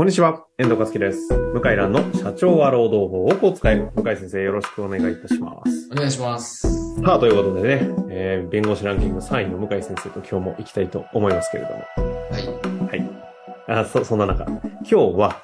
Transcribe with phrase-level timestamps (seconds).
[0.00, 1.28] こんにちは、遠藤和樹です。
[1.28, 3.90] 向井蘭の社長は労働法をこう使える。
[3.94, 5.90] 向井先生よろしくお願いいたします。
[5.92, 6.94] お願いします。
[7.02, 11.84] さあ、ということでね、えー弁護士ランキング3位の向井先生と今日も行きたいと思いますけれども。
[12.30, 12.98] はい。
[12.98, 13.10] はい。
[13.68, 15.42] あそ、そんな中、今日は、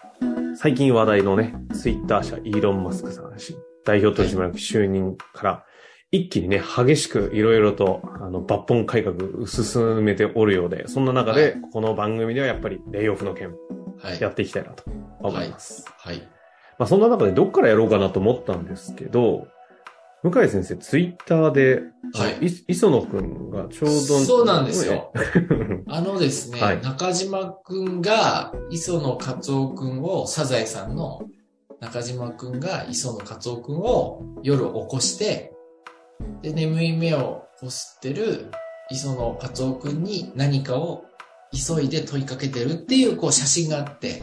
[0.57, 3.37] 最近話題のね、ツイッター社イーロン・マスクさん
[3.85, 5.65] 代表取締役就任から、
[6.11, 13.76] 一気にね、激しくいろいろと、あの、抜本改革進めておるようで、そんな中で、はいこの番組ではやっぱり、レイオフの件、はい。
[14.21, 14.85] やっていきたいなと
[15.21, 15.85] 思います。
[15.99, 16.19] はい。
[16.79, 19.49] まあ、そんな中でどっからやろうかなと思ったんですけど、
[20.23, 21.83] 向井先生、ツイッターで、
[22.15, 25.13] はいい磯野くんがちょうど、そうなんですよ。
[25.15, 25.85] ね。
[25.89, 31.23] あのですね、はい中島くんが磯野勝夫くんを、サザエさんの
[31.81, 35.53] 中島くんが磯野勝夫くんを夜起こして、
[36.43, 38.51] で、眠い目をこすってる
[38.91, 41.05] 磯野勝夫くんに何かを
[41.57, 44.23] 急いで問いかけてるっていうこう写真があって、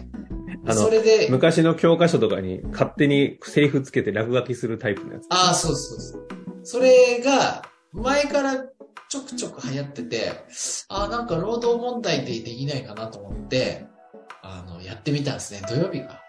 [0.65, 5.25] あのそれで、昔の教科書とかに勝手にセリフつけて落書きするタイプのやつ。
[5.29, 6.27] ああ、そうそうそう。
[6.63, 8.55] それが、前から
[9.09, 10.31] ちょくちょく流行ってて、
[10.87, 13.85] ああ、なんか労働問題でできないかなと思って、
[14.41, 15.61] あの、やってみたんですね。
[15.67, 16.23] 土曜日か。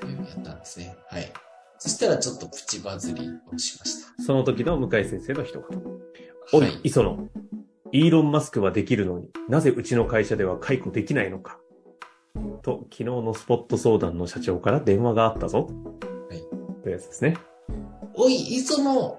[0.00, 0.96] 土曜日やったんですね。
[1.08, 1.32] はい。
[1.78, 4.22] そしたらちょっとプチバズりをしました。
[4.22, 5.82] その時の向井先生の一言。
[6.52, 7.28] おい、はい磯野。
[7.92, 11.58] イーロン・マスクはできるのになぜうちの会社では解雇できないのか？
[12.62, 15.68] と、昨日のスポット相談の社長から電話があったぞ。
[16.28, 16.40] はい。
[16.82, 17.36] というやつですね。
[18.14, 19.18] おい、磯野、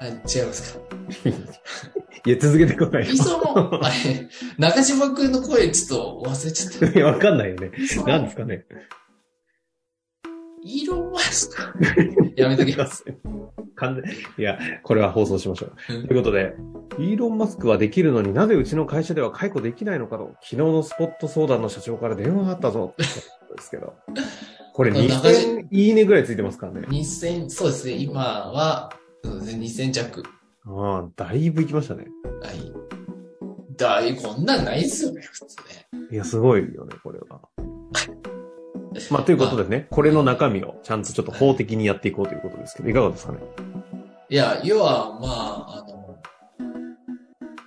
[0.00, 0.80] あ、違いますか？
[2.26, 3.12] いや、続けてこないよ。
[3.12, 4.28] 磯野、あれ、
[4.58, 6.98] 中島くんの声ちょっと忘れちゃった。
[6.98, 7.70] いや、わかんないよね。
[7.86, 8.64] そう何ですかね。
[10.64, 12.34] イーロンマスク？
[12.36, 13.04] やめときます。
[13.76, 14.04] 完全
[14.38, 15.94] いや、これは放送しましょう。
[15.94, 16.54] うんということで、
[16.98, 22.94] イーロン・マスクはできるのになぜうちの会社では解雇できないのかと、昨日のスポット相談の社長から電話があったぞ。
[22.94, 23.04] って
[23.40, 23.92] ことですけど。
[24.72, 26.80] これ中島2000いいねぐらいついてますからね。
[26.88, 28.90] 2000、そうですね、今は、
[29.22, 30.22] そうですね、2000弱。
[30.66, 32.06] ああ、だいぶ行きましたね。
[32.40, 32.72] はい。
[33.76, 35.86] だい、こんなんないっすよね、普通ね。
[36.10, 37.40] いや、すごいよね、これは。
[39.10, 43.38] まあ、ということでね、これの中身をちゃんとちょっと法的にやっていこうということですけど、いかがですかね？
[44.30, 46.16] いや、要は、まあ、あの、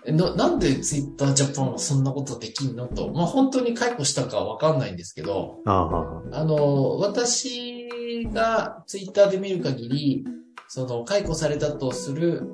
[0.05, 7.89] えな、なんでツイッタージャパンはそんなことできんのと、まあ本当に解雇したかわかんないんですけど、ああ、ああの、私
[8.33, 10.25] がツイッターで見る限り、
[10.69, 12.47] その解雇されたとする、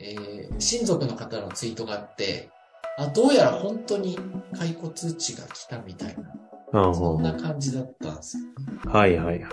[0.00, 2.50] えー親族の方のツイートがあって、
[2.98, 4.18] あ、どうやら本当に
[4.58, 6.34] 解雇通知が来たみたいな、
[6.72, 8.48] そんな感じだったんですよね。
[8.86, 9.42] はいはいはい。
[9.42, 9.50] はい。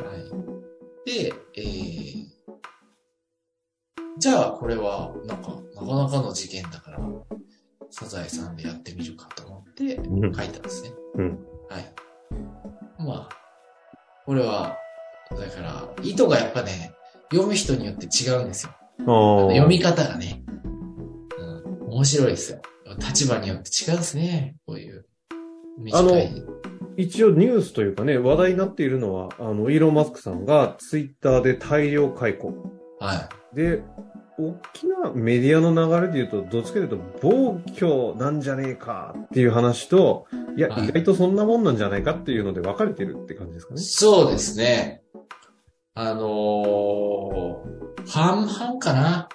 [1.06, 2.26] で、えー、
[4.18, 7.00] じゃあこれは、なんか、なかなかの事件だから、
[7.90, 10.92] サザエさんでやってみるかと思ってうん書いたんですね。
[11.16, 11.40] うん。
[11.70, 11.94] はい。
[13.00, 13.30] まあ、
[14.26, 14.78] これは、
[15.32, 16.94] だから、意図がやっぱね、
[17.32, 18.74] 読む人によって違うんですよ。
[19.00, 20.44] 読み方がね。
[21.38, 22.62] うん、面白いですよ。
[23.00, 24.56] 立場によって違うんですね。
[24.66, 25.06] こういう。
[25.78, 26.44] 短い。
[26.98, 32.54] 一応ニュースというかね、話題になっているのは、あの、イーロン・マスクさんがツイッターで大量解雇。
[33.00, 33.56] はい。
[33.56, 33.84] で、
[34.40, 40.26] 大きなメディアの流れで言うと、どっちかというと、暴挙なんじゃねえかっていう話と、
[40.56, 43.80] いや、はい意外とそんなもんなんじゃないかっていうので分かれてるって感じですかね。
[43.80, 45.04] そうですね。
[45.94, 49.30] あのー、半々かな？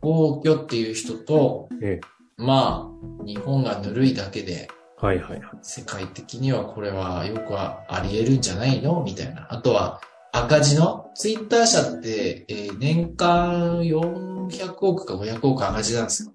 [0.00, 2.00] 暴挙っていう人と、ええ。
[2.36, 4.68] まあ、日本がぬるいだけで、
[5.02, 5.58] はいはいはい。
[5.62, 9.02] 世界的にはこれはよくはあり得るんじゃないの？
[9.02, 9.48] みたいな。
[9.50, 10.00] あとは、
[10.32, 16.32] 赤字の、ツイッター社って、えー年間400億か500億赤字なんですよ。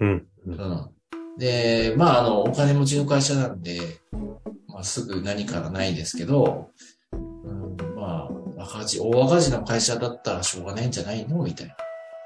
[0.00, 0.26] うん。
[0.46, 0.90] うんうん。
[1.38, 3.80] で、まあ、あの、お金持ちの会社なんで、
[4.68, 6.68] まあ、すぐ何かがないですけど、
[7.12, 8.28] うん、ま
[8.58, 11.42] あ、赤字、大赤字の会社だったらしょうがないんじゃないの？
[11.42, 11.74] みたいな。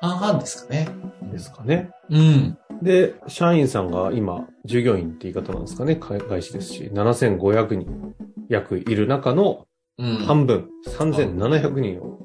[0.00, 0.88] 半々ですかね。
[1.32, 1.90] ですかね。
[2.10, 2.58] うん。
[2.82, 5.96] で、社員さんが今、従業員って言い方なんですかね。
[5.96, 8.14] 会外資ですし、7500人
[8.48, 9.66] 約いる中の
[9.98, 10.16] うん。
[10.26, 12.18] 半分、3700人を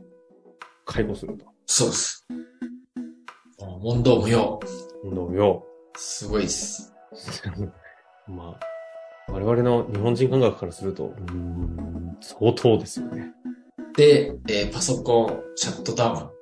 [0.85, 1.45] 解雇すると。
[1.65, 2.27] そうです。
[3.81, 4.59] 問答無用。
[5.13, 5.65] どうよ。
[5.95, 6.93] すごいです。
[8.27, 8.57] ま
[9.27, 13.33] あ、我々の日本人感覚からすると、うーん、相当ですよね。
[13.95, 16.40] で、えーパソコン、シャットダウン。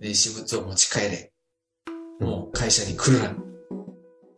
[0.00, 1.32] で、私物を持ち帰れ。
[2.20, 3.34] もう会社に来るな。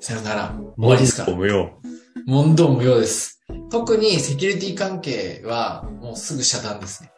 [0.00, 0.58] さよなら。
[0.76, 1.36] 終わりですから。
[1.36, 1.80] 無用。
[2.26, 3.40] 問答無用です。
[3.70, 7.12] 特にセキュリティ関係はもうすぐ遮断ですね。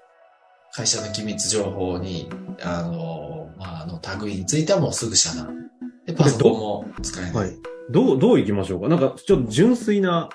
[0.72, 2.28] 会社の機密情報に、
[2.62, 5.70] あの、まあ、あの、類についてはもうすぐ遮断。
[6.06, 7.32] で、パソコンも使えない。
[7.32, 7.56] はい。
[7.90, 8.88] どう、どう行きましょうか？
[8.88, 10.28] なんか、ちょっと純粋な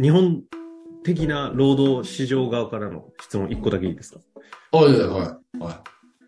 [0.00, 0.42] 日本
[1.04, 4.20] 的な労働市場側からの質問一個だけいいですか？
[4.72, 5.26] おいおいおい。
[5.60, 5.72] おい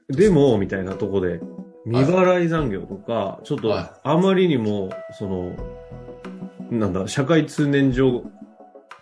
[0.09, 1.41] でも、みたいなとこで、
[1.87, 5.57] 未払い残業とか、ちょっとはいあまりにも、その、
[6.71, 8.25] なんだ、社会通念上、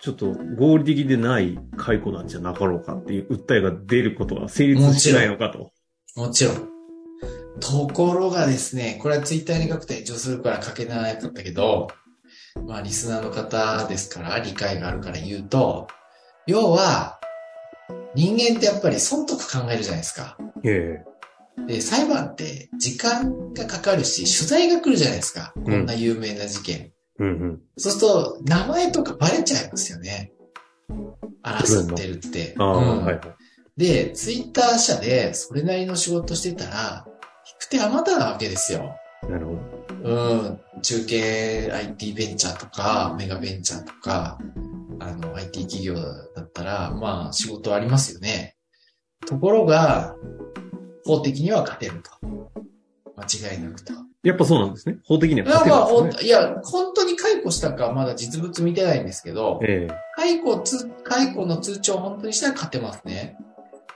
[0.00, 5.70] ちょっと合理的でない解雇なんじゃなかろうかっていう訴えが出ることは成立しないのかと。
[6.16, 6.68] もちろん。
[7.60, 11.88] ところがですね、これはツイッターに書くと炎上するから書けなかったけど、
[12.66, 15.86] まあリスナーの方ですから理解があるから言うと、
[16.46, 17.20] 要は、
[18.14, 20.36] 人間ってやっぱり損得考えるじゃないですか。
[20.64, 21.04] え
[21.66, 25.52] で、裁判って時間がかかるし、取材が来るじゃないですか。
[25.54, 26.76] こんな有名な事件。
[26.76, 27.60] えうんうん。
[27.76, 30.32] そうすると、名前とかバレちゃいますよね。
[31.42, 32.54] 争ってるって。
[32.58, 33.20] ああ、うんはいはい。
[33.76, 37.12] で、ツイッター社でそれなりの仕事してたら、引
[37.60, 38.96] く手あまたなわけですよ。
[39.28, 39.58] なるほど。
[40.04, 40.60] うん。
[40.82, 44.38] 中継 IT ベンチャーとか、メガベンチャーとか、
[45.08, 48.56] あの、IT 企業だったら、まあ、仕事ありますよね。
[49.26, 50.14] ところが、
[51.04, 52.10] 法的には勝てると。
[53.16, 53.92] 間違いなくと。
[54.22, 54.98] やっぱそうなんですね。
[55.04, 56.26] 法的には勝てるんですね。
[56.26, 63.36] いや、本当に解雇したか、まだ実物見てないんですけど、ええ解雇つ、解雇の通知を本当にしたら勝てますね。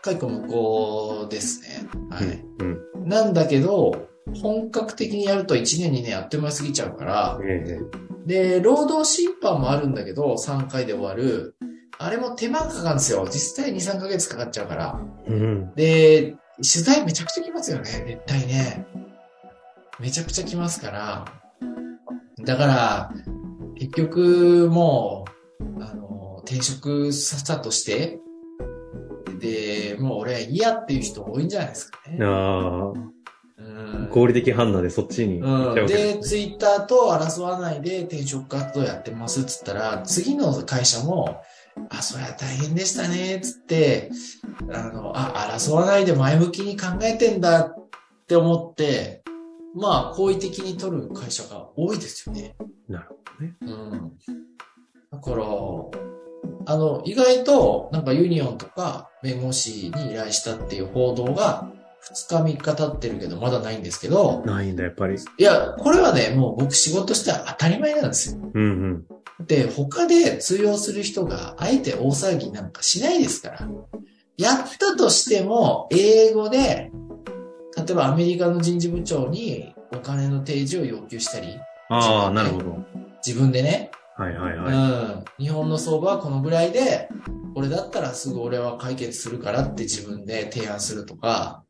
[0.02, 1.86] 解雇無効ですね。
[2.10, 2.44] はい。
[2.58, 2.78] うん。
[2.94, 3.08] うん。
[3.08, 7.78] なんだけど、本格的にやると1年2年あっという間すぎちゃうから、え
[8.26, 11.56] で、労働審判もあるんだけど、3回で終わる。
[11.98, 13.24] あれも手間がかかるんですよ。
[13.30, 15.00] 実際2、3ヶ月かかっちゃうから。
[15.26, 15.74] えうん。
[15.74, 17.84] で、取材めちゃくちゃ来ますよね。
[17.84, 18.86] 絶対ね。
[20.00, 21.24] めちゃくちゃ来ますから。
[22.44, 23.12] だから、
[23.76, 25.24] 結局、も
[25.60, 28.20] う、あの、転職させたとして、
[29.38, 32.18] で、もう俺嫌っていう人多いんじゃないですかね。
[32.22, 33.10] あうんあ、
[34.10, 41.42] 合理的判断でそっちに行っちゃうわけで、ツイッターと争わないで転職活動やってますっつったら、次の会社も、
[41.90, 44.10] あ、そりゃ大変でしたね、つって、
[44.72, 47.88] あの、あ、争わないで前向きに考えてんだっ
[48.26, 49.22] て思って、
[49.74, 52.56] まあ、好意的に取る会社が多いですよね。
[52.88, 53.56] なるほどね。
[53.60, 54.12] うん。
[55.12, 55.44] だから、
[56.68, 61.70] あの、意外と、なんかユニオンとか弁護士に依頼したっていう報道が、
[62.14, 65.16] 2日3日経ってるけど、まだないんですけど、ないんだ、やっぱり。
[65.16, 68.40] いや、これはね、もう僕仕事しては当たり前なんですよ。
[68.54, 68.62] うん
[69.38, 69.46] うん。
[69.46, 73.68] で、他で通用する人が、あえて大騒ぎなんかしないですから。
[74.38, 76.92] やったとしても、英語で、
[77.76, 82.78] 例えばアメリカの人事部長にお金の提示を要求したり、ああ、なるほど。
[83.26, 84.74] 自分でね、はいはいはい。
[84.74, 87.08] うん、日本の相場はこのぐらいで、
[87.54, 91.64] これだったらすぐ俺は解決するからって自分で提案するとか、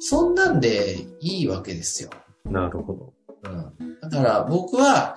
[0.00, 2.10] そんなんでいいわけですよ。
[2.44, 3.12] なるほど。
[3.42, 5.16] うんだから僕は、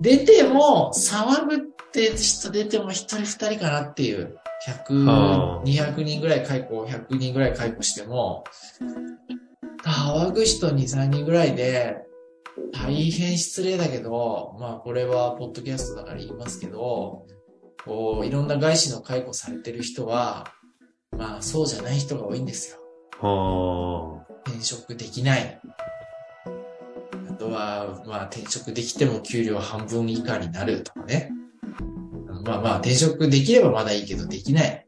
[0.00, 1.58] 出ても、騒ぐっ
[1.92, 4.38] て人出ても一人二人かなっていう。
[4.38, 4.42] あ
[4.88, 8.44] 100、ー200人ぐらい解雇、100人ぐらい解雇しても、
[9.84, 11.98] 騒ぐ人2、3人ぐらいで、
[12.72, 17.26] 大変失礼だけど、まあこれはポッドキャストだから言いますけど、
[17.84, 20.46] こう、いろんな外資の解雇されてる人は、
[21.16, 22.81] まあそうじゃない人が多いんですよ。
[24.44, 25.60] 転職できない。
[27.30, 31.30] あとは、まあ転職できても給料半分以下になるとかね。
[32.44, 34.86] まあまあ転職できればまだいいけどできない。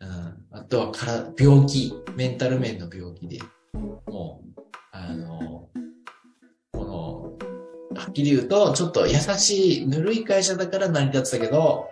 [0.00, 3.40] うん、あとはから病気、メンタル面の病気で、
[3.74, 4.60] もう、
[4.92, 5.68] あの、
[6.72, 11.88] この、はっきり言うと、ちょっと優しい、ぬるい会社だから成り立ってたけど、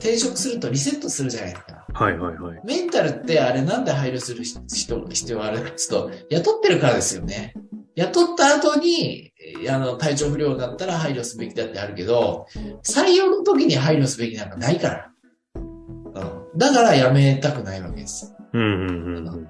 [0.00, 1.77] 転職するとリセットするじゃないですか。
[1.98, 2.04] あ。
[2.04, 2.60] はいはいはい。
[2.64, 4.60] メンタルってあれなんで配慮する人、
[5.08, 7.54] 必要あるかっていうと、雇ってるからですよね。
[7.96, 9.32] 雇った後に、
[9.64, 12.46] えあの、体調不良になったら配慮すべきだってあるけど、
[12.84, 15.10] 採用の時に配慮すべきなんかないから。
[15.54, 15.60] う
[16.54, 16.58] ん。
[16.58, 18.34] だから辞めたくないわけです。
[18.52, 19.44] うんうんうんうん。
[19.44, 19.48] っ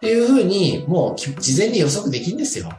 [0.00, 2.70] ていうふうに、もうき事前に予測できんですよ。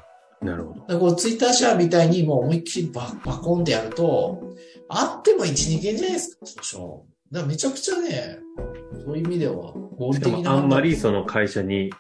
[0.42, 1.00] なるほど。
[1.00, 4.42] こうツイッター社みたいにもう思いっきりババコンってやると、
[4.90, 7.11] あっても1、2件じゃないですか、少々。
[7.32, 8.40] だめちゃくちゃね、
[9.06, 11.92] そういう意味では合理的なあんまりその会社に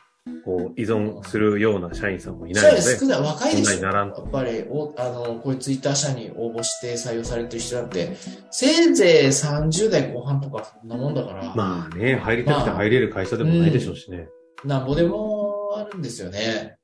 [0.43, 3.65] こう依存するような社員さんもいないので、少ない、若いでしょ。
[3.65, 8.15] 問題にならんとやっぱり、おあの、こういうツイッター社に応募して採用されてる人だって、
[8.51, 14.27] せいぜい30代後半とかそんなもんだから、まあね、入りたくて入れる会社でもないでしょうしね。
[14.65, 16.77] なんぼでもあるんですよね。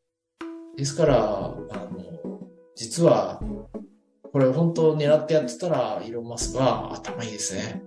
[0.78, 1.60] ですから、あの、
[2.76, 3.42] 実は、
[4.32, 7.84] これ本当狙ってやってたら、イーロン・マスクは頭いいですね。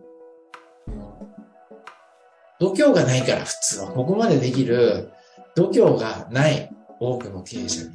[2.61, 3.89] 度胸がないから、普通は。
[3.89, 5.11] ここまでできる
[5.57, 7.91] 度胸がない多くの経営者に。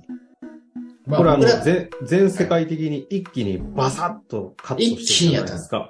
[1.06, 5.90] まこれはもう僕ら全全世界的に一気にバサッとカットしてるじゃないですか。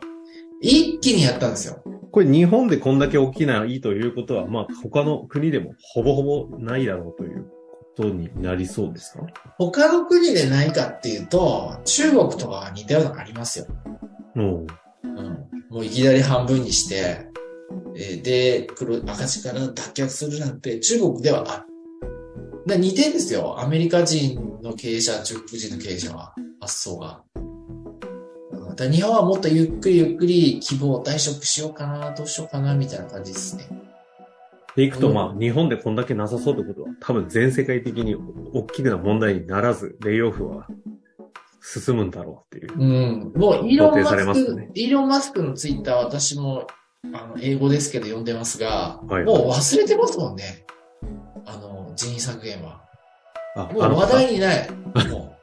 [0.62, 1.82] 一気にやったんですよ。
[2.12, 7.44] これ日本でこんだけ大きないいということは、まあ他の国でもほぼほぼないだろうという
[7.98, 9.26] ことになりそうですか？
[9.58, 13.68] 他の国でないかっていうと、中国とかは似たようなのありますよ。
[14.36, 14.44] うん。
[14.44, 14.68] うん。
[15.70, 17.28] もういきなり半分にして、
[17.96, 21.66] えーで、黒、赤字から脱却するなんて中国ではある。
[22.68, 23.60] だ似てるんですよ。
[23.60, 27.22] アメリカ人の経営者、中国人の経営者は、発想が。
[27.36, 27.46] うん
[28.76, 33.70] だ日本はもっとゆっくりゆっくり希望退職しようかな、どうしようかな、みたいな感じですね。
[34.76, 38.16] でいくと、うんまあ、日本でこんだけなさそうってことは、多分全世界的に
[38.54, 40.68] 大きな問題にならず、レイオフは
[41.62, 42.74] 進むんだろうっていう。
[42.78, 43.34] うん。
[43.36, 46.68] もう、イーロンマスク、ねイーロンマスクのツイッター私も、
[47.14, 50.66] あの、英語ですけど読んでますが、はいもう忘れてますもんね。
[51.46, 52.82] あの、人員削減は。
[53.56, 54.70] あもう話題にない。
[55.10, 55.36] も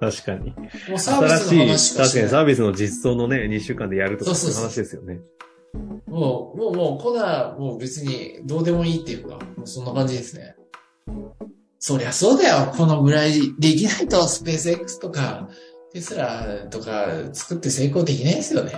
[0.00, 0.50] 確かに。
[0.50, 2.30] う、もうサービスの話しかしてない。
[2.30, 5.20] 確かにサービスの実装のね、2週間でやるとかそういう話ですよね。
[6.06, 10.56] もう、もう、もう、こんな、もう別にどうでもいいっていうか、もうそんな感じですね。
[11.78, 12.72] そりゃそうだよ。
[12.76, 15.48] このぐらいできないと、スペース X とか、
[15.92, 18.72] テスラとか作って成功できないですよね。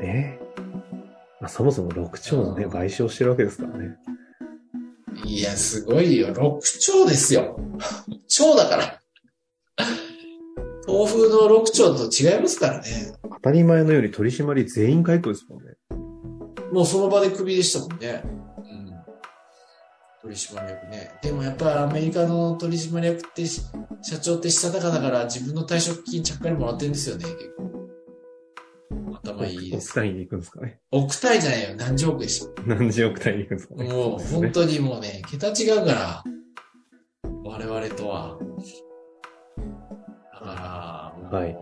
[0.00, 0.38] ね
[1.40, 3.96] まあ、そもそも6兆のね、うん賠償してるわけですからね。
[5.24, 6.28] いや、すごいよ。
[6.28, 7.58] 6兆ですよ。
[8.28, 9.00] 兆だから。
[10.86, 13.12] 東風の6兆と違いますからね。
[13.22, 15.74] 当たり前のように取り締まり全員解雇ですもんね。
[16.72, 18.22] もうその場でクビでしたもんね。
[18.24, 18.90] うん。
[20.22, 21.18] 取締役ね。
[21.22, 23.62] でもやっぱアメリカの取締役ってし、
[24.02, 27.59] 社長ってしたたかだから自分の退職金ちゃっかりもらってるんですよね、結構。
[29.34, 29.90] 頭いいです。
[29.90, 30.80] 億単位で行くんですかね。
[30.90, 31.68] 億単位じゃないよ。
[31.76, 32.48] 何十億でしょ。
[32.66, 33.84] 何十億単位で行くんですかね。
[33.92, 36.24] もう本当にもうね、桁違うから。
[37.44, 38.38] 我々とは。
[40.32, 41.56] だから、はい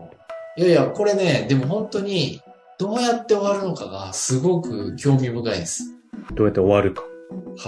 [0.57, 2.41] いやいや、これね、でも本当に、
[2.79, 5.95] どうやって終わるのかがすごく興味深いです。
[6.33, 7.03] どうやって終わるか。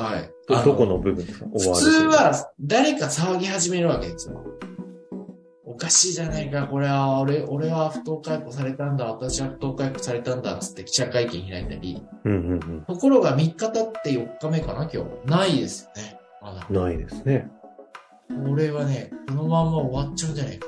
[0.01, 0.29] はい。
[0.49, 1.45] あどどこの部分ですか？
[1.53, 1.81] 終普わる。
[1.85, 4.43] 通、は誰か騒ぎ始めるわけですよ。
[5.71, 12.03] おかしいじゃないか、これは、俺、俺は不当解雇されたんだ、私は不当解雇されたんだ、つって記者会見開いたり。
[12.25, 13.71] うんうんところが3日経っ
[14.03, 15.29] て4日目かな、今日。
[15.29, 16.19] ないですよね。
[16.41, 16.67] まだ。
[16.69, 16.75] うん。
[16.75, 17.49] ないですね。
[18.45, 20.67] これはね、このまんま終わっちゃうんじゃないか。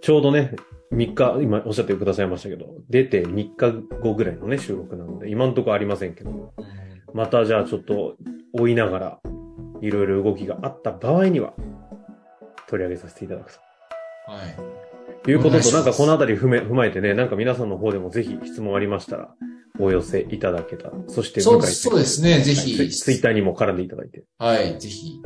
[0.00, 0.56] ちょうどね、
[0.92, 6.48] 3日、今おっしゃってくださいましたけど、出て3日後ぐらいのね、収録なので、今んとこありませんけど、うん
[7.14, 8.16] またじゃあちょっと
[8.52, 9.20] 追いながら、
[9.80, 11.54] いろいろ動きがあった場合には、
[12.66, 13.52] 取り上げさせていただく
[14.26, 14.56] はい。
[15.24, 19.34] ということと、なんかこのあたり踏め踏まえてね、なんか皆さんの方でもぜひ質問ありましたら、
[19.78, 20.92] お寄せいただけたら。
[21.08, 22.90] そして、そうそうですね、ぜはいひ。
[22.90, 24.24] ツイッターにも絡んでいただいて。
[24.38, 25.22] はい、ぜひ、よ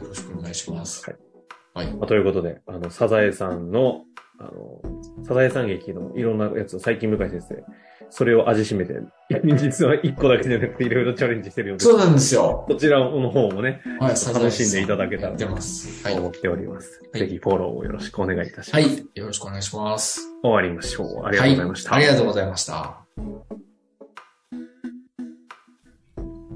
[0.00, 1.04] ろしくお願いします。
[1.10, 1.86] はい。
[1.86, 1.96] はい。
[1.96, 4.02] まあということで、あの、サザエさんの、
[4.40, 7.62] あの、サザエさん劇のいろんなやつを最近向井先生、
[8.08, 8.94] それを味しめて、
[9.44, 11.90] 実は1個だけじゃなくていろいろチャレンジしてるようです。
[11.90, 12.64] そうなんですよ。
[12.66, 16.04] こちらの方もね、はい、楽しんでいただけたらやってます。
[16.06, 16.18] はい。
[16.18, 17.00] 思っております。
[17.12, 18.80] はいぜひフォローをよろしくお願いいたします。
[18.80, 19.06] はい。
[19.14, 20.20] よろしくお願いします。
[20.42, 21.26] 終わりましょう。
[21.26, 21.90] ありがとうございました。
[21.90, 22.02] はい。
[22.04, 22.96] ありがとうございました。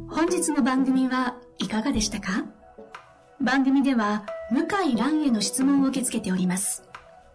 [0.08, 2.44] 本日の番組はいかがでしたか？
[3.40, 4.62] 番組では向
[4.92, 6.82] 井蘭への質問を受け付けております。